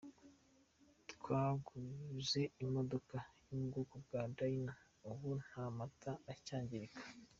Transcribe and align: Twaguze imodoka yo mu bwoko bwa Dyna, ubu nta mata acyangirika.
Twaguze 1.11 2.41
imodoka 2.63 3.15
yo 3.45 3.53
mu 3.59 3.65
bwoko 3.69 3.95
bwa 4.05 4.21
Dyna, 4.35 4.73
ubu 5.09 5.29
nta 5.45 5.65
mata 5.77 6.11
acyangirika. 6.33 7.01